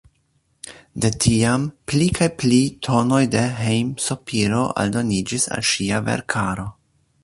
De 1.03 1.11
tiam 1.25 1.67
pli 1.91 2.07
kaj 2.19 2.29
pli 2.43 2.63
tonoj 2.89 3.21
de 3.37 3.45
hejm-sopiro 3.61 4.67
aldoniĝis 4.85 5.51
al 5.59 5.67
ŝia 5.75 6.05
verkaro. 6.13 6.71